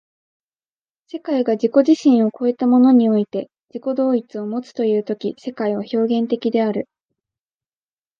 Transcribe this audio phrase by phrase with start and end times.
[1.09, 6.89] 世界が自己自身を越えたものにおいて自己同一をもつという時世界は表現的である。